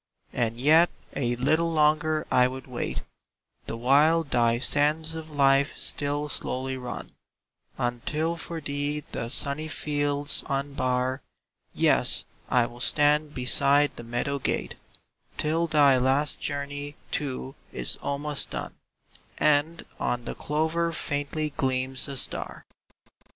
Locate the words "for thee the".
8.35-9.29